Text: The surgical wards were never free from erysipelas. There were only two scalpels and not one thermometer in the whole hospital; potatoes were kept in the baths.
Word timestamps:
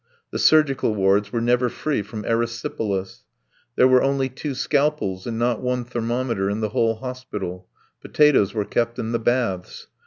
The 0.31 0.39
surgical 0.39 0.95
wards 0.95 1.31
were 1.31 1.41
never 1.41 1.69
free 1.69 2.01
from 2.01 2.23
erysipelas. 2.23 3.21
There 3.75 3.87
were 3.87 4.01
only 4.01 4.29
two 4.29 4.55
scalpels 4.55 5.27
and 5.27 5.37
not 5.37 5.61
one 5.61 5.85
thermometer 5.85 6.49
in 6.49 6.59
the 6.59 6.69
whole 6.69 6.95
hospital; 6.95 7.67
potatoes 8.01 8.51
were 8.51 8.65
kept 8.65 8.97
in 8.97 9.11
the 9.11 9.19
baths. 9.19 9.85